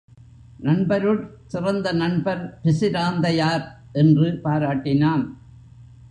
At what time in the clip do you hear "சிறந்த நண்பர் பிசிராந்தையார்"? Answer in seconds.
1.47-3.65